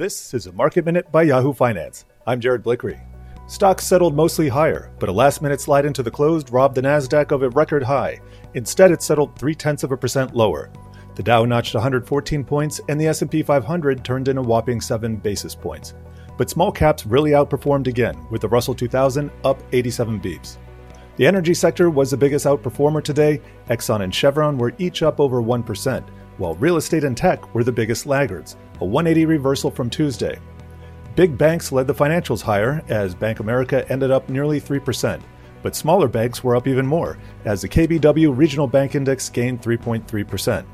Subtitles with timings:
[0.00, 2.06] This is a Market Minute by Yahoo Finance.
[2.26, 2.98] I'm Jared Blikre.
[3.46, 7.32] Stocks settled mostly higher, but a last minute slide into the close robbed the NASDAQ
[7.32, 8.18] of a record high.
[8.54, 10.70] Instead, it settled three tenths of a percent lower.
[11.16, 15.54] The Dow notched 114 points, and the S&P 500 turned in a whopping 7 basis
[15.54, 15.92] points.
[16.38, 20.56] But small caps really outperformed again, with the Russell 2000 up 87 beeps.
[21.16, 23.42] The energy sector was the biggest outperformer today.
[23.68, 26.08] Exxon and Chevron were each up over 1%,
[26.40, 30.38] while real estate and tech were the biggest laggards, a 180 reversal from Tuesday.
[31.14, 35.20] Big banks led the financials higher as Bank America ended up nearly 3%,
[35.62, 40.64] but smaller banks were up even more as the KBW Regional Bank Index gained 3.3%.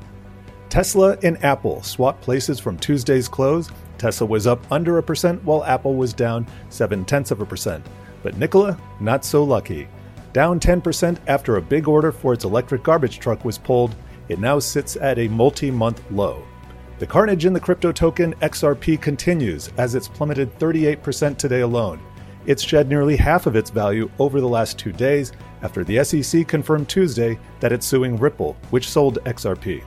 [0.69, 3.69] Tesla and Apple swapped places from Tuesday's close.
[3.97, 7.85] Tesla was up under a percent while Apple was down 7 tenths of a percent.
[8.23, 9.87] But Nikola, not so lucky.
[10.33, 13.95] Down 10% after a big order for its electric garbage truck was pulled,
[14.29, 16.43] it now sits at a multi month low.
[16.99, 21.99] The carnage in the crypto token XRP continues as it's plummeted 38% today alone.
[22.47, 26.47] It's shed nearly half of its value over the last two days after the SEC
[26.47, 29.83] confirmed Tuesday that it's suing Ripple, which sold XRP.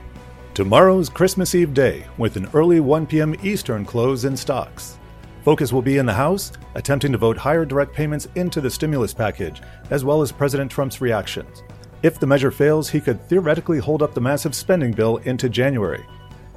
[0.53, 3.35] Tomorrow's Christmas Eve day with an early 1 p.m.
[3.43, 4.99] Eastern close in stocks.
[5.43, 9.13] Focus will be in the House, attempting to vote higher direct payments into the stimulus
[9.13, 11.63] package, as well as President Trump's reactions.
[12.03, 16.05] If the measure fails, he could theoretically hold up the massive spending bill into January.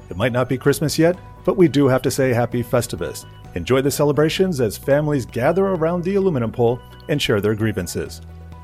[0.09, 3.25] It might not be Christmas yet, but we do have to say Happy Festivus.
[3.55, 6.79] Enjoy the celebrations as families gather around the aluminum pole
[7.09, 8.21] and share their grievances.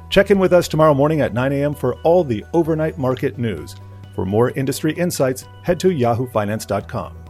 [0.09, 1.73] Check in with us tomorrow morning at 9 a.m.
[1.73, 3.75] for all the overnight market news.
[4.13, 7.20] For more industry insights, head to yahoofinance.com.